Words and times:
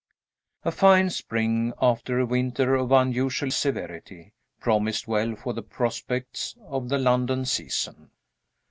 A 0.65 0.71
FINE 0.71 1.11
spring, 1.11 1.73
after 1.79 2.17
a 2.17 2.25
winter 2.25 2.73
of 2.73 2.91
unusual 2.91 3.51
severity, 3.51 4.33
promised 4.59 5.07
well 5.07 5.35
for 5.35 5.53
the 5.53 5.61
prospects 5.61 6.55
of 6.65 6.89
the 6.89 6.97
London 6.97 7.45
season. 7.45 8.09